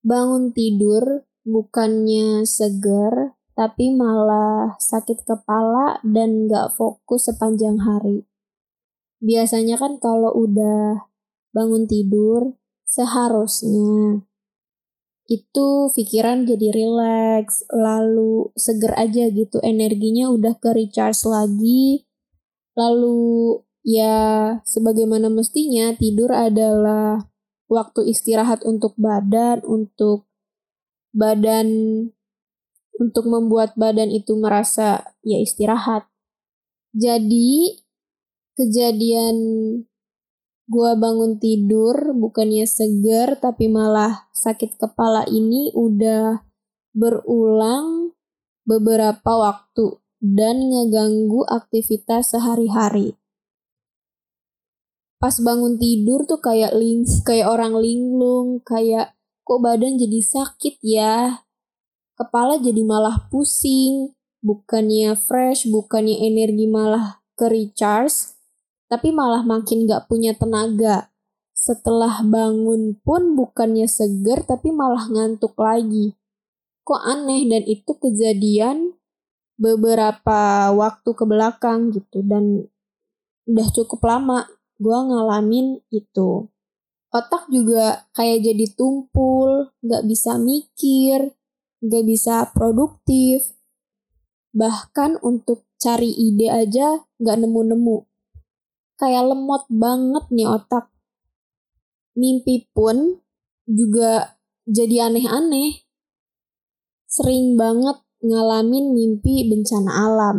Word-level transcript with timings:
bangun 0.00 0.52
tidur 0.52 1.24
bukannya 1.44 2.44
seger, 2.44 3.36
tapi 3.56 3.92
malah 3.92 4.76
sakit 4.80 5.24
kepala 5.24 6.00
dan 6.06 6.48
gak 6.48 6.76
fokus 6.76 7.28
sepanjang 7.28 7.80
hari. 7.80 8.24
Biasanya 9.20 9.76
kan 9.76 10.00
kalau 10.00 10.32
udah 10.32 11.04
bangun 11.52 11.84
tidur, 11.84 12.56
seharusnya 12.88 14.24
itu 15.30 15.68
pikiran 15.94 16.42
jadi 16.42 16.74
relax, 16.74 17.62
lalu 17.70 18.50
seger 18.58 18.98
aja 18.98 19.30
gitu, 19.30 19.62
energinya 19.62 20.26
udah 20.32 20.58
ke 20.58 20.74
recharge 20.74 21.22
lagi, 21.30 22.02
lalu 22.74 23.62
ya 23.86 24.58
sebagaimana 24.66 25.30
mestinya 25.30 25.94
tidur 25.94 26.34
adalah 26.34 27.29
waktu 27.70 28.10
istirahat 28.10 28.66
untuk 28.66 28.98
badan, 28.98 29.62
untuk 29.62 30.26
badan 31.14 31.68
untuk 33.00 33.24
membuat 33.30 33.78
badan 33.78 34.10
itu 34.12 34.36
merasa 34.36 35.16
ya 35.24 35.40
istirahat. 35.40 36.04
Jadi 36.92 37.80
kejadian 38.58 39.36
gua 40.68 40.98
bangun 40.98 41.38
tidur 41.40 42.12
bukannya 42.12 42.66
segar 42.66 43.38
tapi 43.40 43.70
malah 43.70 44.28
sakit 44.36 44.76
kepala 44.76 45.24
ini 45.30 45.72
udah 45.72 46.44
berulang 46.92 48.12
beberapa 48.66 49.32
waktu 49.38 49.98
dan 50.20 50.68
ngeganggu 50.68 51.48
aktivitas 51.48 52.36
sehari-hari. 52.36 53.19
Pas 55.20 55.36
bangun 55.36 55.76
tidur 55.76 56.24
tuh 56.24 56.40
kayak 56.40 56.72
ling 56.72 57.04
kayak 57.04 57.44
orang 57.44 57.76
linglung, 57.76 58.64
kayak 58.64 59.12
kok 59.44 59.60
badan 59.60 60.00
jadi 60.00 60.16
sakit 60.24 60.80
ya, 60.80 61.44
kepala 62.16 62.56
jadi 62.56 62.80
malah 62.80 63.28
pusing, 63.28 64.16
bukannya 64.40 65.12
fresh, 65.20 65.68
bukannya 65.68 66.24
energi 66.24 66.64
malah 66.64 67.20
ke 67.36 67.52
recharge, 67.52 68.32
tapi 68.88 69.12
malah 69.12 69.44
makin 69.44 69.84
gak 69.84 70.08
punya 70.08 70.32
tenaga. 70.32 71.12
Setelah 71.52 72.24
bangun 72.24 72.96
pun 73.04 73.36
bukannya 73.36 73.84
seger, 73.84 74.40
tapi 74.48 74.72
malah 74.72 75.04
ngantuk 75.12 75.52
lagi. 75.60 76.16
Kok 76.88 77.00
aneh 77.04 77.44
dan 77.44 77.62
itu 77.68 77.92
kejadian 77.92 78.96
beberapa 79.60 80.72
waktu 80.72 81.10
ke 81.12 81.24
belakang 81.28 81.92
gitu 81.92 82.24
dan 82.24 82.64
udah 83.44 83.68
cukup 83.76 84.00
lama 84.08 84.48
gue 84.80 84.98
ngalamin 84.98 85.84
itu. 85.92 86.48
Otak 87.12 87.52
juga 87.52 88.08
kayak 88.16 88.48
jadi 88.48 88.66
tumpul, 88.72 89.74
gak 89.84 90.08
bisa 90.08 90.40
mikir, 90.40 91.36
gak 91.84 92.04
bisa 92.08 92.48
produktif. 92.54 93.52
Bahkan 94.56 95.20
untuk 95.20 95.68
cari 95.76 96.10
ide 96.10 96.48
aja 96.48 97.04
gak 97.20 97.38
nemu-nemu. 97.44 98.08
Kayak 98.96 99.36
lemot 99.36 99.64
banget 99.68 100.24
nih 100.32 100.48
otak. 100.48 100.88
Mimpi 102.16 102.68
pun 102.72 103.20
juga 103.68 104.38
jadi 104.64 105.12
aneh-aneh. 105.12 105.82
Sering 107.10 107.58
banget 107.58 108.00
ngalamin 108.22 108.94
mimpi 108.94 109.50
bencana 109.50 109.90
alam. 110.06 110.38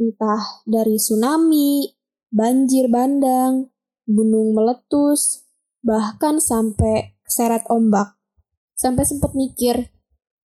Entah 0.00 0.64
dari 0.64 0.96
tsunami, 0.96 1.99
banjir 2.30 2.86
bandang, 2.86 3.74
gunung 4.06 4.54
meletus, 4.54 5.46
bahkan 5.82 6.38
sampai 6.38 7.18
seret 7.26 7.66
ombak. 7.66 8.14
Sampai 8.78 9.04
sempat 9.04 9.36
mikir, 9.36 9.92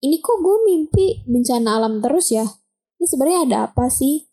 ini 0.03 0.19
kok 0.19 0.37
gue 0.43 0.57
mimpi 0.67 1.23
bencana 1.25 1.79
alam 1.79 2.03
terus 2.03 2.29
ya? 2.33 2.45
Ini 2.99 3.05
sebenarnya 3.07 3.41
ada 3.47 3.57
apa 3.71 3.87
sih? 3.87 4.27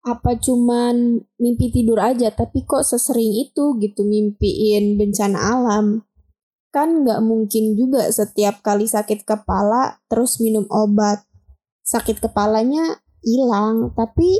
Apa 0.00 0.40
cuman 0.40 1.20
mimpi 1.36 1.68
tidur 1.68 2.00
aja 2.00 2.32
tapi 2.32 2.64
kok 2.64 2.86
sesering 2.86 3.36
itu 3.36 3.76
gitu 3.76 4.06
mimpiin 4.06 4.96
bencana 4.96 5.36
alam? 5.36 6.08
Kan 6.72 7.02
nggak 7.04 7.20
mungkin 7.20 7.76
juga 7.76 8.08
setiap 8.08 8.62
kali 8.62 8.86
sakit 8.88 9.26
kepala 9.26 10.00
terus 10.08 10.40
minum 10.40 10.64
obat. 10.70 11.26
Sakit 11.84 12.22
kepalanya 12.22 13.02
hilang 13.20 13.92
tapi 13.92 14.38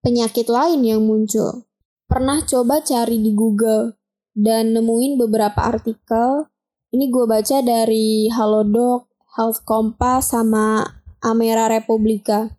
penyakit 0.00 0.48
lain 0.48 0.84
yang 0.84 1.04
muncul. 1.04 1.68
Pernah 2.10 2.42
coba 2.44 2.82
cari 2.82 3.22
di 3.22 3.30
Google 3.36 3.94
dan 4.34 4.74
nemuin 4.74 5.20
beberapa 5.20 5.62
artikel. 5.62 6.50
Ini 6.90 7.06
gue 7.06 7.24
baca 7.28 7.62
dari 7.62 8.26
Halodoc, 8.26 9.06
Health 9.38 9.62
Kompas 9.62 10.34
sama 10.34 10.82
Amera 11.22 11.70
Republika. 11.70 12.50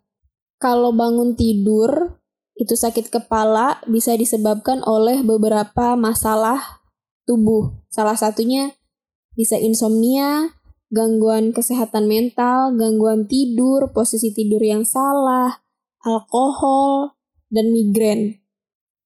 Kalau 0.56 0.94
bangun 0.94 1.36
tidur, 1.36 2.16
itu 2.56 2.78
sakit 2.78 3.12
kepala 3.12 3.82
bisa 3.90 4.16
disebabkan 4.16 4.80
oleh 4.86 5.20
beberapa 5.20 5.98
masalah 5.98 6.80
tubuh. 7.28 7.76
Salah 7.92 8.16
satunya 8.16 8.72
bisa 9.36 9.60
insomnia, 9.60 10.54
gangguan 10.92 11.50
kesehatan 11.56 12.08
mental, 12.08 12.76
gangguan 12.76 13.24
tidur, 13.24 13.90
posisi 13.90 14.30
tidur 14.32 14.60
yang 14.60 14.84
salah, 14.84 15.64
alkohol, 16.04 17.16
dan 17.52 17.68
migrain. 17.68 18.40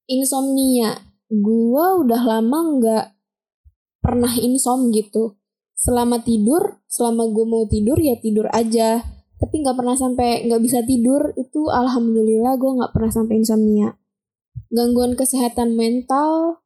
Insomnia, 0.06 1.02
gue 1.26 1.86
udah 2.06 2.22
lama 2.22 2.58
nggak 2.78 3.06
pernah 3.98 4.30
insom 4.38 4.94
gitu. 4.94 5.34
Selama 5.76 6.22
tidur 6.22 6.78
selama 6.86 7.28
gue 7.28 7.44
mau 7.44 7.66
tidur 7.66 7.98
ya 7.98 8.14
tidur 8.22 8.46
aja. 8.54 9.02
Tapi 9.36 9.54
nggak 9.60 9.76
pernah 9.76 9.98
sampai 9.98 10.46
nggak 10.46 10.62
bisa 10.62 10.80
tidur. 10.86 11.34
Itu 11.34 11.68
alhamdulillah 11.68 12.54
gue 12.56 12.70
nggak 12.80 12.94
pernah 12.94 13.10
sampai 13.10 13.42
insomnia. 13.42 13.98
Gangguan 14.70 15.18
kesehatan 15.18 15.74
mental 15.74 16.62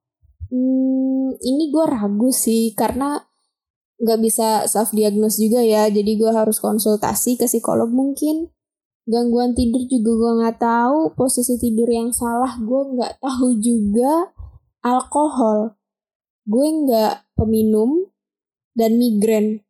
hmm, 0.52 1.40
ini 1.40 1.72
gue 1.72 1.84
ragu 1.88 2.30
sih. 2.30 2.76
Karena 2.76 3.18
nggak 3.98 4.20
bisa 4.20 4.68
self 4.68 4.92
diagnose 4.92 5.40
juga 5.40 5.64
ya. 5.64 5.88
Jadi 5.88 6.20
gue 6.20 6.30
harus 6.30 6.60
konsultasi 6.60 7.40
ke 7.40 7.48
psikolog 7.48 7.88
mungkin 7.88 8.52
gangguan 9.10 9.58
tidur 9.58 9.82
juga 9.90 10.10
gue 10.14 10.32
nggak 10.38 10.58
tahu 10.62 10.98
posisi 11.18 11.58
tidur 11.58 11.90
yang 11.90 12.14
salah 12.14 12.54
gue 12.62 12.82
nggak 12.94 13.18
tahu 13.18 13.58
juga 13.58 14.30
alkohol 14.86 15.74
gue 16.46 16.66
nggak 16.86 17.14
peminum 17.34 18.10
dan 18.74 18.96
migrain. 18.96 19.60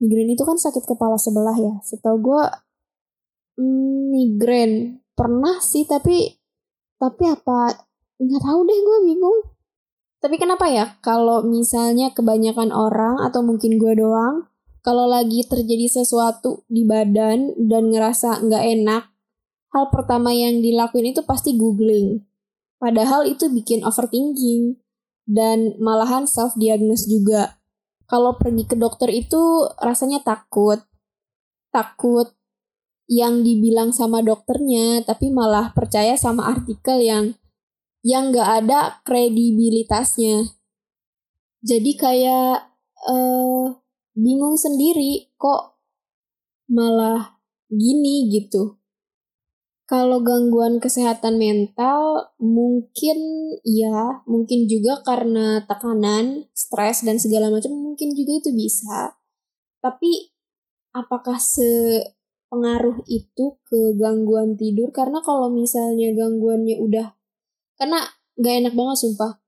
Migrain 0.00 0.30
itu 0.32 0.42
kan 0.42 0.58
sakit 0.58 0.84
kepala 0.88 1.20
sebelah 1.20 1.54
ya. 1.54 1.74
Setahu 1.86 2.16
gue 2.18 2.42
hmm, 3.60 4.10
migrain 4.10 4.72
pernah 5.14 5.60
sih 5.60 5.84
tapi 5.86 6.40
tapi 7.00 7.24
apa 7.28 7.86
nggak 8.20 8.42
tahu 8.42 8.60
deh 8.66 8.80
gue 8.80 8.98
bingung. 9.06 9.38
Tapi 10.20 10.36
kenapa 10.36 10.68
ya 10.68 11.00
kalau 11.00 11.40
misalnya 11.40 12.12
kebanyakan 12.12 12.76
orang 12.76 13.24
atau 13.24 13.40
mungkin 13.40 13.80
gue 13.80 13.96
doang 13.96 14.49
kalau 14.80 15.08
lagi 15.08 15.44
terjadi 15.44 16.00
sesuatu 16.00 16.64
di 16.66 16.88
badan 16.88 17.52
dan 17.56 17.92
ngerasa 17.92 18.40
nggak 18.44 18.64
enak, 18.80 19.04
hal 19.76 19.84
pertama 19.92 20.32
yang 20.32 20.64
dilakuin 20.64 21.12
itu 21.12 21.22
pasti 21.24 21.56
googling. 21.56 22.24
Padahal 22.80 23.28
itu 23.28 23.52
bikin 23.52 23.84
overthinking 23.84 24.80
dan 25.28 25.76
malahan 25.76 26.24
self 26.24 26.56
diagnose 26.56 27.04
juga 27.06 27.60
kalau 28.10 28.34
pergi 28.34 28.66
ke 28.66 28.74
dokter 28.74 29.06
itu 29.14 29.70
rasanya 29.78 30.18
takut. 30.26 30.82
Takut 31.70 32.34
yang 33.06 33.46
dibilang 33.46 33.94
sama 33.94 34.18
dokternya, 34.18 35.06
tapi 35.06 35.30
malah 35.30 35.70
percaya 35.70 36.18
sama 36.18 36.50
artikel 36.50 36.98
yang 36.98 37.38
yang 38.02 38.34
gak 38.34 38.66
ada 38.66 38.98
kredibilitasnya. 39.06 40.50
Jadi 41.62 41.92
kayak 41.94 42.74
uh, 43.06 43.78
bingung 44.14 44.58
sendiri 44.58 45.30
kok 45.38 45.78
malah 46.70 47.40
gini 47.70 48.30
gitu. 48.30 48.78
Kalau 49.90 50.22
gangguan 50.22 50.78
kesehatan 50.78 51.34
mental 51.34 52.30
mungkin 52.38 53.18
ya, 53.66 54.22
mungkin 54.22 54.70
juga 54.70 55.02
karena 55.02 55.66
tekanan, 55.66 56.46
stres 56.54 57.02
dan 57.02 57.18
segala 57.18 57.50
macam 57.50 57.74
mungkin 57.74 58.14
juga 58.14 58.38
itu 58.38 58.54
bisa. 58.54 59.18
Tapi 59.82 60.30
apakah 60.94 61.42
sepengaruh 61.42 63.02
itu 63.10 63.58
ke 63.66 63.98
gangguan 63.98 64.54
tidur? 64.54 64.94
Karena 64.94 65.26
kalau 65.26 65.50
misalnya 65.50 66.14
gangguannya 66.14 66.78
udah 66.78 67.10
karena 67.74 67.98
gak 68.38 68.54
enak 68.62 68.74
banget 68.78 68.96
sumpah. 69.02 69.42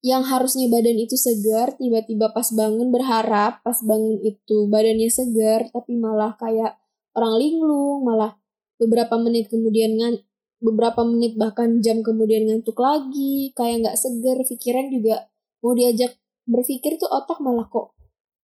Yang 0.00 0.22
harusnya 0.32 0.66
badan 0.72 0.96
itu 0.96 1.16
segar, 1.20 1.76
tiba-tiba 1.76 2.32
pas 2.32 2.48
bangun 2.56 2.88
berharap 2.88 3.60
pas 3.60 3.78
bangun 3.84 4.16
itu 4.24 4.64
badannya 4.68 5.12
segar, 5.12 5.68
tapi 5.68 5.92
malah 6.00 6.36
kayak 6.40 6.80
orang 7.12 7.36
linglung, 7.36 8.08
malah 8.08 8.40
beberapa 8.80 9.20
menit 9.20 9.52
kemudian 9.52 10.00
ngan 10.00 10.24
beberapa 10.60 11.04
menit 11.04 11.36
bahkan 11.36 11.84
jam 11.84 12.00
kemudian 12.00 12.48
ngantuk 12.48 12.80
lagi 12.80 13.52
kayak 13.52 13.84
nggak 13.84 13.96
seger 13.96 14.40
pikiran 14.44 14.92
juga 14.92 15.28
mau 15.60 15.76
diajak 15.76 16.16
berpikir 16.48 16.96
tuh 16.96 17.08
otak 17.08 17.40
malah 17.44 17.68
kok 17.68 17.96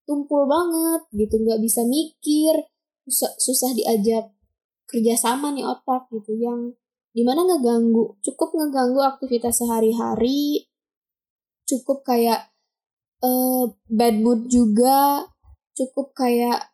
tumpul 0.08 0.44
banget 0.48 1.08
gitu 1.12 1.40
nggak 1.40 1.60
bisa 1.60 1.84
mikir 1.84 2.68
susah, 3.08 3.32
susah 3.36 3.70
diajak 3.76 4.32
kerjasama 4.88 5.52
nih 5.52 5.64
otak 5.68 6.08
gitu 6.12 6.36
yang 6.36 6.72
di 7.16 7.24
mana 7.24 7.44
ngeganggu 7.48 8.16
cukup 8.20 8.52
ngeganggu 8.56 9.00
aktivitas 9.00 9.64
sehari-hari 9.64 10.68
cukup 11.66 12.06
kayak 12.06 12.50
uh, 13.20 13.70
bad 13.90 14.16
mood 14.22 14.46
juga 14.48 15.26
cukup 15.76 16.16
kayak 16.16 16.72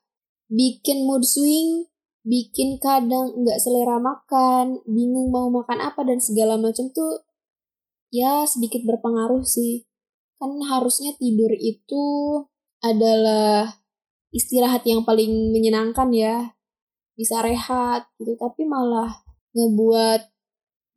bikin 0.52 1.08
mood 1.08 1.24
swing 1.24 1.88
bikin 2.22 2.78
kadang 2.78 3.34
nggak 3.34 3.58
selera 3.58 3.98
makan 3.98 4.78
bingung 4.86 5.34
mau 5.34 5.50
makan 5.50 5.82
apa 5.82 6.06
dan 6.06 6.22
segala 6.22 6.54
macam 6.54 6.86
tuh 6.94 7.26
ya 8.14 8.46
sedikit 8.46 8.86
berpengaruh 8.86 9.42
sih. 9.42 9.88
Kan 10.38 10.60
harusnya 10.62 11.14
tidur 11.18 11.50
itu 11.54 12.04
adalah 12.82 13.78
istirahat 14.34 14.86
yang 14.86 15.02
paling 15.02 15.50
menyenangkan 15.54 16.10
ya 16.14 16.54
bisa 17.14 17.44
rehat 17.44 18.08
gitu 18.16 18.34
tapi 18.40 18.64
malah 18.64 19.22
ngebuat 19.52 20.32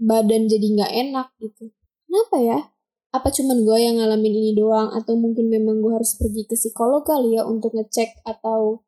badan 0.01 0.49
jadi 0.49 0.67
nggak 0.77 0.93
enak 1.09 1.27
gitu. 1.41 1.73
Kenapa 2.05 2.37
ya 2.41 2.59
apa 3.15 3.31
cuman 3.31 3.63
gue 3.63 3.77
yang 3.79 3.95
ngalamin 3.99 4.33
ini 4.33 4.51
doang? 4.55 4.91
Atau 4.95 5.15
mungkin 5.15 5.47
memang 5.51 5.79
gue 5.79 5.91
harus 5.95 6.15
pergi 6.19 6.43
ke 6.47 6.55
psikolog 6.55 7.03
kali 7.03 7.39
ya 7.39 7.43
untuk 7.47 7.75
ngecek 7.75 8.23
atau 8.27 8.83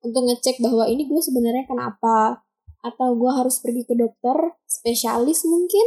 untuk 0.00 0.22
ngecek 0.26 0.58
bahwa 0.64 0.88
ini 0.88 1.06
gue 1.06 1.20
sebenarnya 1.20 1.66
kenapa? 1.68 2.44
Atau 2.80 3.18
gue 3.18 3.30
harus 3.30 3.60
pergi 3.60 3.84
ke 3.84 3.94
dokter 3.98 4.56
spesialis 4.64 5.44
mungkin? 5.44 5.86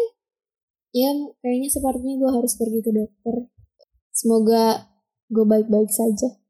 Ya 0.93 1.09
kayaknya 1.41 1.69
sepertinya 1.73 2.15
gue 2.21 2.31
harus 2.31 2.53
pergi 2.53 2.79
ke 2.85 2.91
dokter. 2.93 3.49
Semoga 4.13 4.93
gue 5.33 5.45
baik-baik 5.47 5.89
saja 5.89 6.42